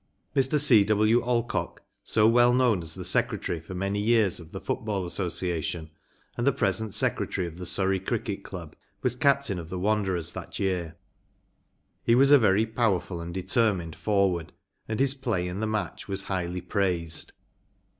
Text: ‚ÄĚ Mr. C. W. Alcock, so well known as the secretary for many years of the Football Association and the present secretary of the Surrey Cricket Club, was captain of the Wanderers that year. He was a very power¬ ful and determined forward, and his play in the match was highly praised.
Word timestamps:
‚ÄĚ 0.35 0.39
Mr. 0.41 0.57
C. 0.57 0.83
W. 0.83 1.21
Alcock, 1.23 1.83
so 2.03 2.27
well 2.27 2.53
known 2.55 2.81
as 2.81 2.95
the 2.95 3.05
secretary 3.05 3.59
for 3.59 3.75
many 3.75 3.99
years 4.01 4.39
of 4.39 4.51
the 4.51 4.59
Football 4.59 5.05
Association 5.05 5.91
and 6.35 6.47
the 6.47 6.51
present 6.51 6.95
secretary 6.95 7.45
of 7.45 7.59
the 7.59 7.67
Surrey 7.67 7.99
Cricket 7.99 8.41
Club, 8.43 8.75
was 9.03 9.15
captain 9.15 9.59
of 9.59 9.69
the 9.69 9.77
Wanderers 9.77 10.33
that 10.33 10.57
year. 10.57 10.95
He 12.03 12.15
was 12.15 12.31
a 12.31 12.39
very 12.39 12.65
power¬ 12.65 12.99
ful 12.99 13.21
and 13.21 13.31
determined 13.31 13.95
forward, 13.95 14.53
and 14.87 14.99
his 14.99 15.13
play 15.13 15.47
in 15.47 15.59
the 15.59 15.67
match 15.67 16.07
was 16.07 16.23
highly 16.23 16.61
praised. 16.61 17.33